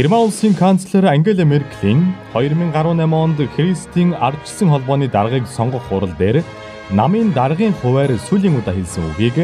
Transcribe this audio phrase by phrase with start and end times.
[0.00, 6.42] Герман улсын канцлер Ангела Меркелийн 2018 онд Христийн ардчсан холбооны даргаыг сонгох хурал дээр
[6.90, 9.36] намын даргын хуваар сүүлийн удаа хэлсэн үгийг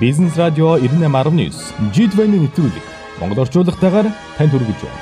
[0.00, 2.86] Бизнес радио 98.9 G20 нэвтрүүлэг
[3.20, 4.08] Монгол орчуулгатайгаар
[4.38, 5.00] танд хүргэж байна.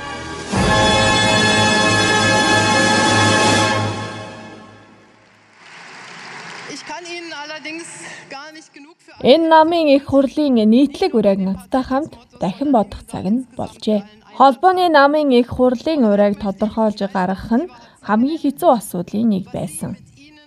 [9.23, 14.16] Энэ намын их хурлын нийтлэг ураг надтай хамт дахин бодох цаг нь болжээ.
[14.37, 17.71] Холбооны намын их хурлын урайг тодорхойлж гаргах нь
[18.07, 19.97] хамгийн хэцүү асуудлын нэг байсан.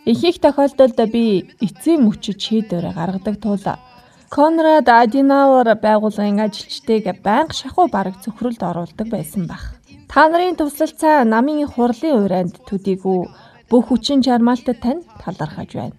[0.07, 3.59] Их их тохиолдолд би эцсийн мөчөд шийдвэр гаргадаг тул
[4.31, 9.75] Конрад Аденауэр байгууллагын ажилчдыг байнга шахуу бараг цөхрөлд оруулдаг байсан баг.
[10.07, 13.27] Та нарын туслалцаа намын их хурлын урайнд төдийгүй
[13.71, 15.99] бүх хүчин чармаалтад тань талархаж байна.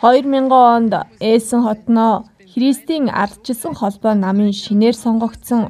[0.00, 5.62] 2000 онд Эсэн хотноо Христийн ардчилсан холбоо намын шинээр сонгогдсон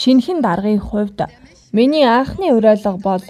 [0.00, 1.20] шинхэн даргын хувьд
[1.76, 3.24] миний анхны уриалга бол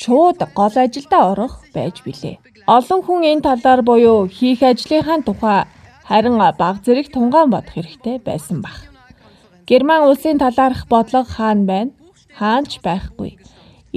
[0.00, 2.40] шууд гол ажилдаа орох байж билээ.
[2.76, 5.60] Олон хүн энэ талаар буюу хийх ажлынхаа тухай
[6.08, 8.78] харин баг зэрэг тунгаан бодох хэрэгтэй байсан баг.
[9.68, 11.90] Герман улсын талаарх бодлого хаана байна?
[12.38, 13.30] Хаанч байхгүй.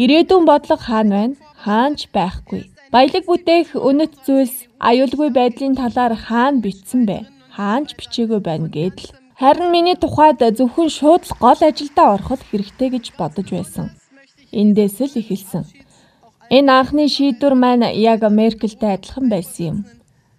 [0.01, 1.35] Ирээдүйн бодлого хаана байна?
[1.65, 2.61] Хаанч байхгүй.
[2.93, 4.55] Баялаг бүтээх үнэт зүйлс
[4.89, 7.17] аюулгүй байдлын талаар хаана бичсэн бэ?
[7.57, 13.05] Хаанч бичээгүй байна гэдэл Харин миний тухайд зөвхөн шууд л гол ажилдаа ороход хэрэгтэй гэж
[13.19, 13.91] бодож байсан.
[14.55, 15.67] Эндээс л эхэлсэн.
[16.47, 19.77] Энэ анхны шийдвэр маань яг Меркельтэй адилхан байсан юм.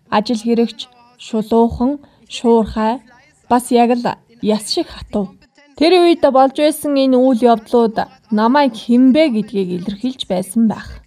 [0.08, 0.88] Ажил хэрэгч
[1.20, 2.00] шулуухан,
[2.32, 3.04] шуурхай
[3.50, 4.06] бас яг л
[4.40, 5.36] яс шиг хатуу.
[5.76, 11.04] Тэр үед болж байсан энэ үйл явдлууд намайг хинбэ гэдгийг илэрхийлж байсан байх.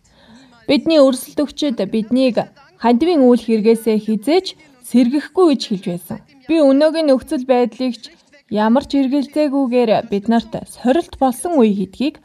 [0.69, 2.45] Бидний өрсөлдөгчд биднийг
[2.77, 4.53] хандивын үйл хэрэгээсээ хизээж
[4.86, 6.21] сэргэхгүй гэж хэлж байсан.
[6.47, 8.03] Би өнөөгийн нөхцөл байдлыг ч
[8.47, 12.15] ямар ч эргэлзээгүйгээр биднэрт сорилт болсон үе гэдгийг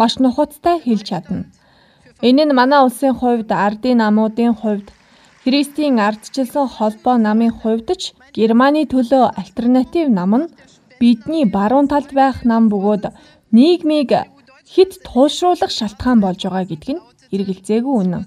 [0.00, 1.44] маш нухацтай хэлж чадна.
[2.28, 4.88] Энэ нь манай улсын хувьд ардын намуудын хувьд
[5.44, 8.02] Христийн ардчилсан холбоо намын хувьд ч
[8.36, 10.52] Германы төлөө альтернатив нам нь
[11.00, 13.04] бидний баруун талд байх нам бөгөөд
[13.56, 14.10] нийгмийг
[14.72, 17.04] хит туулшруулах шалтгаан болж байгаа гэдг нь
[17.34, 18.24] эргэлзээгүй үнэн.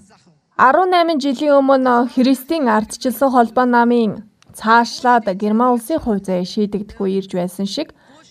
[0.60, 4.29] 18 жилийн өмнө Христийн ардчилсан холбоо намын
[4.60, 7.88] цаашлаад Герман улсын хувь заяа шийдэгдэхгүй ирж байсан шиг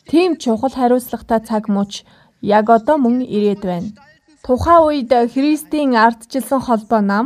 [0.10, 1.92] тийм чухал хариуцлагатай цаг мөч
[2.42, 3.90] яг одоо мөн ирээд байна.
[4.46, 7.26] Тухайн үед Христийн ардчилсан холбоо нам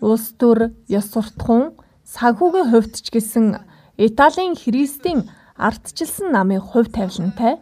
[0.00, 0.58] улс төр,
[0.98, 1.74] ёс суртахуун,
[2.14, 3.46] санхүүгийн хувьд ч гэсэн
[4.06, 5.20] Италийн Христийн
[5.56, 7.54] ардчилсан намын хувь тавилантай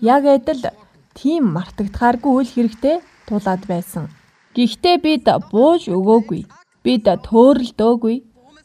[0.00, 0.62] яг адил
[1.18, 2.96] тийм мартагдахааргүй үйл хэрэгтэй
[3.28, 4.04] тулаад байсан.
[4.56, 6.42] Гэхдээ бид бууж өгөөгүй.
[6.84, 8.16] Бид төөрөлдөөгүй.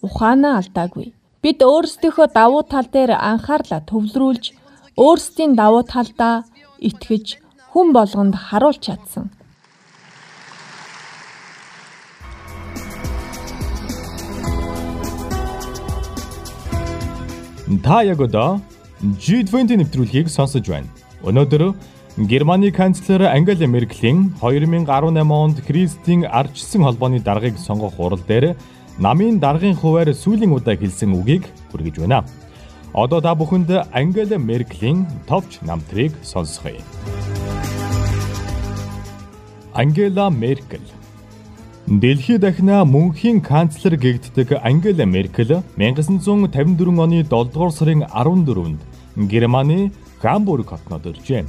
[0.05, 1.16] Ухаанаа алдаагүй.
[1.41, 4.45] Бид өөрсдийнхөө давуу тал дээр анхаарлаа төвлөрүүлж,
[4.97, 6.49] өөрсдийн давуу талдаа
[6.81, 7.37] итгэж,
[7.71, 9.29] хүн болгонд харуулж чадсан.
[17.85, 18.57] Та яг одоо
[19.21, 20.89] G20 нэвтрүүлгийг сонсож байна.
[21.21, 21.75] Өнөөдөр
[22.17, 24.89] Германы канцлер Ангела Меркелийн 2018
[25.21, 28.57] онд Христийн ардчсан холбооны даргаыг сонгох хурал дээр
[28.99, 32.25] намын даргын хуваар сүүлийн удаа хэлсэн үгийг хүргэж байна.
[32.93, 36.81] Одоо та бүхэнд Ангела Меркелийн товч намтрыг сонсгоё.
[39.73, 40.89] Ангела Меркель
[41.87, 48.81] Дэлхийд дахина мөнхийн канцлер гэгддэг Ангела Меркель 1954 оны 7 дугаар сарын 14-нд
[49.29, 49.91] Германы
[50.21, 51.45] Гамбург хотнод иржээ.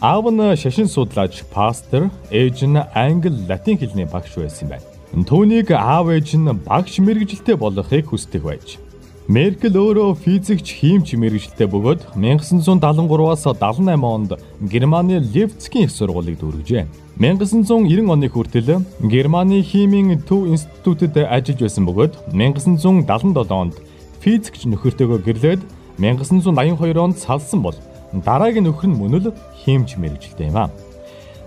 [0.00, 4.93] Аав нь шашин судлаач, пастор, ээж нь англи, латин хэлний багш байсан байна.
[5.14, 8.82] Түүнийг аав ээж нь багш мэрэгжилтэй болохыг хүсдэг байж.
[9.30, 16.90] Меркель өөрөө физикч, хиймч мэрэгжилтэй бөгөөд 1973-аас 78 онд Германы Лейпцигийн их сургуулийг дүүргэжээ.
[17.22, 23.78] 1990 оны хүртэл Германы химийн төв институтэд ажиллаж байсан бөгөөд 1977 онд
[24.18, 25.62] физикч нөхөртөөгөө гэрлээд
[26.02, 27.78] 1982 онд салсан бол
[28.10, 29.26] дараагийн нөхөр нь мөн л
[29.62, 30.74] хиймж мэрэгжилтэй юм аа.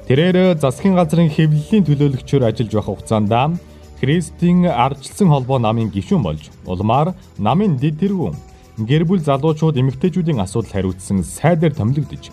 [0.08, 3.60] Тэрээр засгийн газрын хэвлэлийн төлөөлөгчөөр ажиллаж байх хугацаанд
[4.00, 8.36] Христийн ардчилсан холбоо намын гишүүн болж улмаар намын дэд тэргүүн
[8.88, 12.32] гэр бүл залуучууд эмэгтэйчүүдийн асуудал хариуцсан сайдаар томилогдож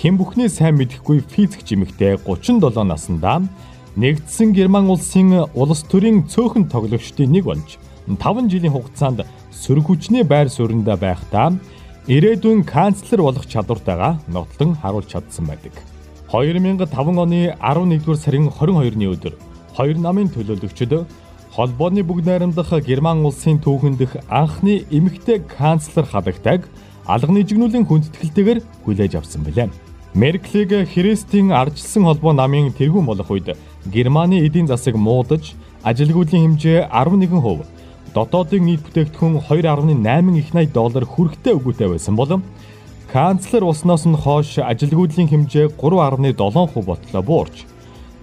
[0.00, 3.44] хэн бүхний сайн мэдэхгүй физикч эмэгтэй 37 наснда
[4.00, 7.76] нэгдсэн Герман улсын улс төрийн цөөхөн тоглогчдын нэг болж
[8.08, 11.52] 5 жилийн хугацаанд сөрөг хүчний байр суурьнда байхдаа
[12.08, 15.91] ирээдүйн канцлер болох чадвартайгаа нотлон харуулж чадсан байдаг.
[16.32, 19.34] 2005 оны 11-р сарын 22-ны өдөр
[19.76, 20.94] хоёр намын төлөөлөгчд
[21.52, 26.64] холбооны бүгд найрамдах Герман улсын түүхэндх анхны эмэгтэй канцлер хадагтайг
[27.04, 29.68] алга нэгжнүүлийн хүндэтгэлтэйгээр хүлээж авсан билээ.
[30.16, 33.52] Мерклиг Христийн ардчилсан холбоо намын тэргүүн болох үед
[33.84, 35.52] Германы эдийн засаг муудаж,
[35.84, 37.60] ажилгүйдлийн хэмжээ 11%,
[38.16, 42.40] дотоодын нийт бүтээгдэхүүн 2.8 их 80 доллар хүрэхтэй өгөөтэй байсан болон
[43.12, 47.68] канцлер усноос нь хойш ажилгүйдлийн хэмжээ 3.7% ботлоо буурч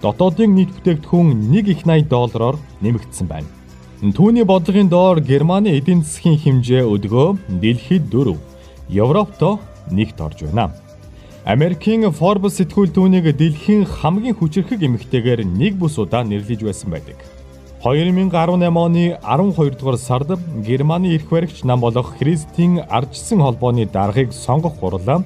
[0.02, 3.46] дотоодын нийт бүтээгдэхүүн 1 их 80 доллараар нэмэгдсэн байна.
[4.02, 7.28] Түүний бодлогын доор Германы эдийн засгийн хэмжээ өдгөө
[7.62, 8.34] дэлхийд 4,
[8.90, 9.60] Европто
[9.94, 10.74] нэгт орж байна.
[11.46, 17.14] Америкийн Forbes сэтгүүл түүнийг дэлхийн хамгийн хүчирхэг эмэгтэйгээр нэг бус удаа нэрлэж байсан байдаг.
[17.82, 24.74] 2018 оны 12 дугаар сард Германы эрх баригч нам болох Христийн ардчсан холбооны даргаыг сонгох
[24.80, 25.24] гурлаа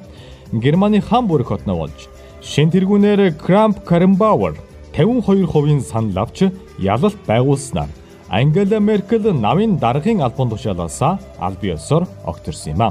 [0.52, 2.06] Германы хан бүрэх хотноо болж
[2.40, 4.54] шин тэргүүнээр Kramp Karrenbauer
[4.94, 6.44] 52%-ийн санал авч
[6.78, 7.90] ялалт байгуулснаар
[8.30, 12.90] Ангела Меркель намын даргын албан тушаалаасаа аль биесээр огторсон юм а.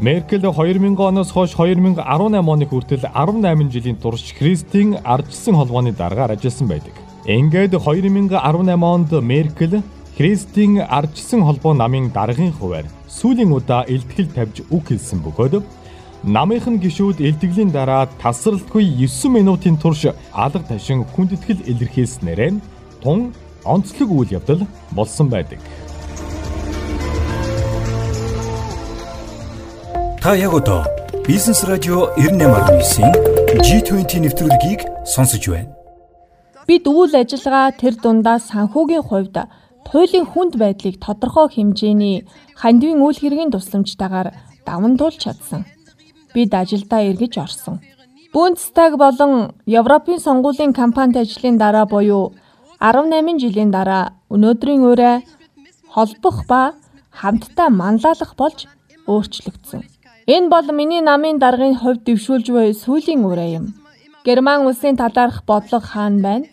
[0.00, 2.00] Меркель 2000 оноос хойш 2018
[2.48, 7.05] оны хүртэл 18 жилийн турш Христийн ардчсан холбооны даргаар ажилласан байдаг.
[7.26, 9.82] Ингээд 2018 онд Меркель
[10.16, 15.54] Христийн ардчсан холбоо намын даргын хуваар сүүлийн удаа илтгэл тавьж үг хэлсэн бөгөөд
[16.22, 22.52] намынхан гişүүд илтгэлийн дараа тасралтгүй 9 минутын турш алга ташин хүндэтгэл илэрхийлснээрээ
[23.02, 23.34] тун
[23.66, 24.62] онцлог үйл явдал
[24.94, 25.58] болсон байдаг.
[30.22, 30.86] Та яг одоо
[31.26, 33.10] Бизнес радио 98.9-ийн
[33.66, 35.85] G20 нэвтрүүлгийг сонсож байна.
[36.66, 39.36] Бид үйл ажиллагаа тэр дундаа санхүүгийн хувьд
[39.86, 42.26] туйлын хүнд байдлыг тодорхой хэмжээний
[42.60, 44.28] хандивын үйл хэргийн тусламжтайгаар
[44.66, 45.62] даван туулж чадсан.
[46.34, 47.78] Бид ажилдаа эргэж орсон.
[48.34, 52.34] Бундстаг болон Европын сонгуулийн кампанит ажлын дараа буюу
[52.80, 55.14] 18 жилийн дараа өнөөдрийн өрөө
[55.94, 56.74] холбох ба
[57.20, 58.66] хамтдаа манлайлах болж
[59.06, 59.82] өөрчлөгдсөн.
[60.34, 63.66] Энэ бол миний намын даргын хувьд дэвшүүлж буй сүүлийн өрөө юм.
[64.26, 66.46] Герман улсын талаарх бодлого хаана байна?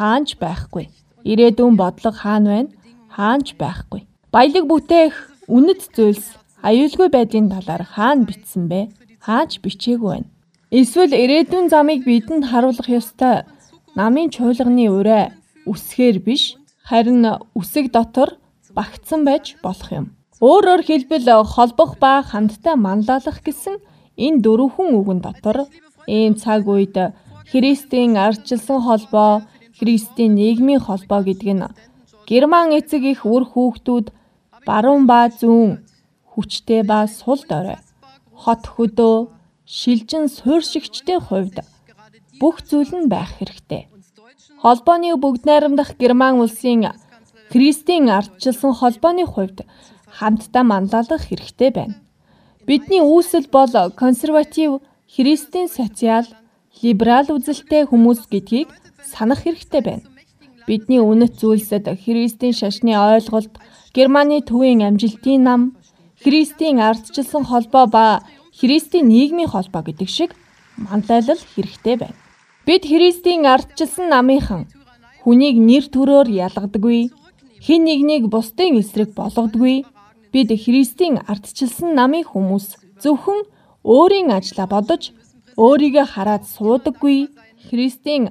[0.00, 0.88] Хаанч байхгүй.
[1.28, 2.72] Ирээдүйн бодлого хаана байна?
[3.12, 4.08] Хаанч байхгүй.
[4.32, 5.14] Баялаг бүтээх
[5.44, 8.88] үнэт зүйлс аюулгүй байдлын талаар хаана бичсэн бэ?
[9.20, 10.28] Хаач бичээгүй байна.
[10.72, 13.44] Эсвэл ирээдүйн замыг бидэнд харуулах ёстой
[13.92, 15.22] намын чуулганы өрөө
[15.68, 16.56] үсгээр биш
[16.88, 17.20] харин
[17.52, 18.40] үсэг дотор
[18.72, 20.06] багтсан байж болох юм.
[20.40, 23.76] Өөрөөр хэлбэл холбох ба хамтдаа манлайлах гэсэн
[24.16, 25.68] энэ дөрвөн үгэн дотор
[26.08, 26.96] ийм цаг үед
[27.50, 29.42] Христийн ардчилсан холбоо,
[29.80, 31.64] Христийн нийгмийн холбоо гэдэг нь
[32.28, 34.06] Герман эцэг их үр хүүхдүүд
[34.68, 35.80] баруун ба зүүн
[36.30, 37.80] хүчтэй ба сул дорой
[38.42, 39.16] хот хөдөө
[39.76, 41.56] шилжин суурьшигчдийн хувьд
[42.40, 43.82] бүх зүйл нь байх хэрэгтэй.
[44.62, 46.92] Холбооны бүгд найрамдах Герман улсын
[47.52, 49.58] Христийн ардчилсан холбооны хувьд
[50.16, 51.96] хамтдаа манлайлах хэрэгтэй байна.
[52.66, 53.72] Бидний үүсэл бол
[54.02, 54.70] консерватив,
[55.14, 56.26] христийн социал,
[56.82, 58.68] либерал үзэлтэй хүмүүс гэдгийг
[59.04, 60.04] санах хэрэгтэй байна.
[60.66, 63.52] Бидний үнэт зүйлсэд христийн шашны ойлголт,
[63.94, 65.62] Германы төвийн амжилтын нам,
[66.22, 68.22] христийн ардчилсан холбоо ба
[68.54, 70.30] христийн нийгмийн холбоо гэдэг шиг
[70.76, 72.18] манлайлал хэрэгтэй байна.
[72.66, 74.62] Бид Христийн ардчилсан намынхан
[75.24, 77.10] хүнийг нэр төрөөр ялгадаггүй,
[77.66, 79.84] хэн нэгнийг бусдын эсрэг болгодгүй.
[80.32, 82.66] Бид Христийн ардчилсан намын хүмүүс
[83.02, 83.40] зөвхөн
[83.84, 85.02] өөрийн ажлаа бодож
[85.56, 87.18] өөрийгөө хараад суудаггүй.
[87.68, 88.24] Христийн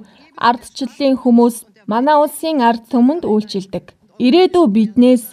[0.48, 1.56] ардчлалын хүмүүс
[1.92, 3.84] манай улсын ард түмэнд үйлчилдэг.
[4.26, 5.24] Ирээдүй биднээс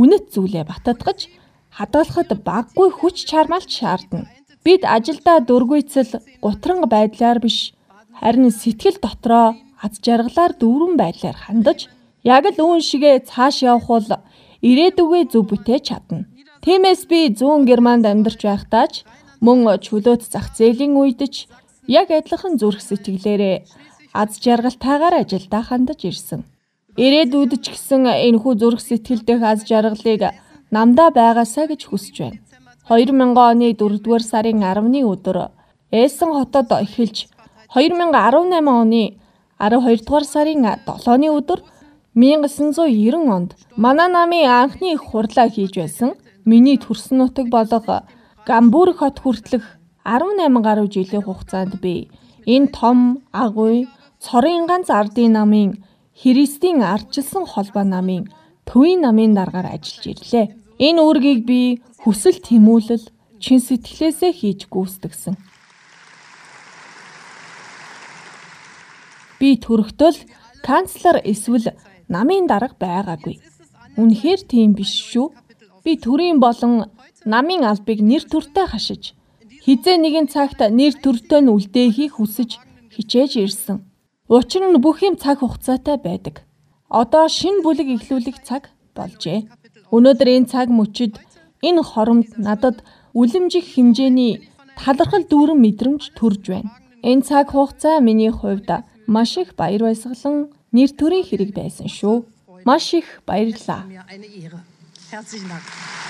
[0.00, 1.28] үнэт зүйлээ баттгаж
[1.76, 4.28] хадгалахад баггүй хүч чармаалт шаардна.
[4.64, 6.12] Бид ажилдаа дургүйцэл
[6.44, 7.58] гутранг байдлаар биш
[8.20, 9.46] харин сэтгэл дотроо
[9.84, 11.88] аз жаргалаар дүүрэн байдлаар хандаж
[12.22, 14.08] яг л үүн шигээ цааш явах бол
[14.62, 16.28] ирээдүгээ зөв бүтээж чадна.
[16.62, 19.02] Тиймээс би зүүн Германд амьдарч байхдаа ч
[19.42, 21.50] мөн чөлөөт зах зээлийн үед ч
[21.86, 23.56] яг адилхан зүрх сэтгэлээрээ
[24.14, 26.44] аз жаргалтайгаар ажилдаа хандаж ирсэн.
[26.96, 30.22] Ирээдүйд ч гэсэн энэхүү зүрх сэтгэл дэх аз жаргалыг
[30.70, 32.38] намдаа байгаасаа гэж хүсэж байна.
[32.88, 35.50] 2000 оны 4-р сарын 10-ны өдөр
[35.90, 37.28] Эсэн хотод эхэлж
[37.74, 39.18] 2018 оны
[39.58, 41.60] 12 дугаар сарын 7-ны өдөр
[42.14, 46.12] 1990 онд манай намын анхны их хурлаа хийж байсан.
[46.44, 48.02] Миний төрсөн нутаг болго
[48.46, 52.10] Гамбург хот хүртэлх 18 гаруй жилийн хугацаанд би
[52.46, 52.98] энэ том
[53.32, 53.86] агуй
[54.24, 55.70] цорын ганц ардын намын
[56.20, 58.24] Христийн ардчилсан холбоо намын
[58.68, 60.46] төвийн намын даргаар ажиллаж ирлээ.
[60.86, 61.60] Энэ үүргийг би
[62.02, 63.04] хүсэл тэмүүлэл
[63.42, 65.34] чин сэтгэлээсээ хийж гүйцэтгсэн.
[69.38, 70.18] Би төрөхдөл
[70.66, 71.74] канцлер эсвэл
[72.14, 73.36] намын дарга байгаагүй.
[73.98, 75.34] Үнэхээр тийм биш шүү.
[75.84, 76.90] Би төрийн болон
[77.24, 79.14] намын албыг нэр төртэй хашиж
[79.64, 82.50] хизээ нэгэн цагт нэр төртөө нь үлдээхийг хүсэж
[82.94, 83.78] хичээж ирсэн.
[84.26, 86.42] Учир нь бүх юм цаг хугацаатай байдаг.
[86.90, 89.46] Одоо шинэ бүлэг эхлүүлэх цаг болжээ.
[89.94, 91.14] Өнөөдөр энэ цаг мөчид
[91.62, 92.82] энэ хоромд надад
[93.14, 94.32] үлэмжих хэмжээний
[94.74, 96.74] талархал дүүрэн мэдрэмж төрж байна.
[97.06, 98.68] Энэ цаг хугацаа миний хувьд
[99.06, 102.26] маш их баяр баясгалан нэр төрийн хэрэг байсан шүү.
[102.66, 103.86] Маш их баярлалаа.
[105.12, 106.01] Herzlichen Dank.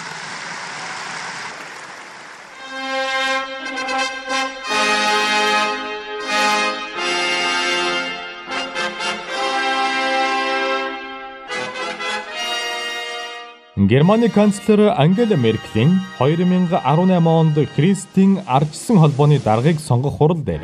[13.89, 20.61] Германы канцлер Ангела Меркелийн 2018 онд Христийн ардчсан холбооны даргыг сонгох хурал дээр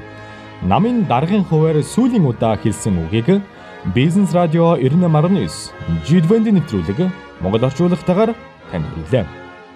[0.63, 3.43] намын даргын хуваар сүүлийн удаа хэлсэн үгийг
[3.95, 5.51] Бизнес радио 98.9
[6.07, 6.99] G20 нэвтрүүлэг
[7.41, 8.37] Монгол орчуулагтайгаар
[8.71, 9.27] танд хүргэлээ.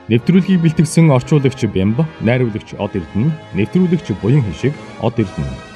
[0.06, 5.71] Нэвтрүүлгийг бэлтгэсэн орчуулагч Бямб, найруулагч Од Эрдэнэ, нэвтрүүлэгч Буян Хишиг, Од Эрдэнэ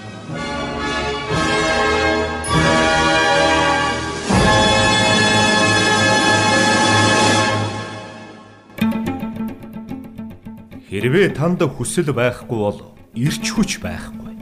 [10.97, 14.33] Хэрвээ танд хүсэл байхгүй бол ирч хүч байхгүй.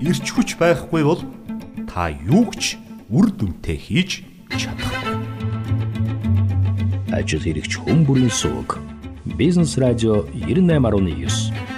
[0.00, 1.20] Ирч хүч байхгүй бол
[1.84, 2.80] та юу ч
[3.12, 5.12] үр дүнтэй хийж чадахгүй.
[7.12, 8.80] Ажил хэрэгч хүн бүрийн сууг.
[9.36, 11.71] Бизнес радио 98.9